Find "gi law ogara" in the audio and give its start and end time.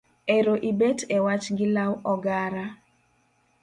1.57-2.65